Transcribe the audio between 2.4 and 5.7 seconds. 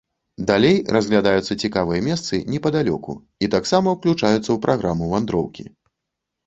непадалёку і таксама ўключаюцца ў праграму вандроўкі.